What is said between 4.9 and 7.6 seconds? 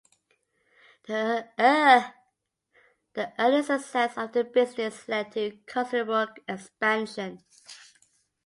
led to considerable expansion.